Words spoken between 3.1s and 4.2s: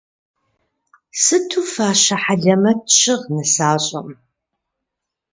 нысащӏэм.